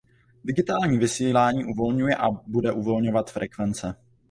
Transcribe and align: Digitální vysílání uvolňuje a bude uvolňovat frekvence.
Digitální 0.43 0.97
vysílání 0.97 1.65
uvolňuje 1.65 2.15
a 2.15 2.31
bude 2.31 2.71
uvolňovat 2.71 3.31
frekvence. 3.31 3.95